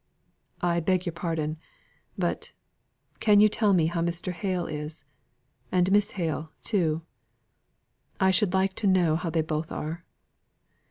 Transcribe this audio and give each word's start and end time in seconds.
"I 0.63 0.79
beg 0.79 1.05
your 1.05 1.13
pardon, 1.13 1.59
but, 2.17 2.53
can 3.19 3.39
you 3.39 3.47
tell 3.47 3.71
me 3.71 3.85
how 3.85 4.01
Mr. 4.01 4.31
Hale 4.31 4.65
is? 4.65 5.05
And 5.71 5.91
Miss 5.91 6.13
Hale, 6.17 6.51
too? 6.63 7.03
I 8.19 8.31
should 8.31 8.51
like 8.51 8.73
to 8.77 8.87
know 8.87 9.15
how 9.15 9.29
they 9.29 9.43
both 9.43 9.71
are." 9.71 10.03